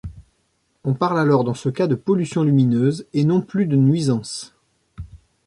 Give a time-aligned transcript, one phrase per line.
[0.83, 4.55] On parle alors dans ce cas de pollution lumineuse et non plus de nuisances.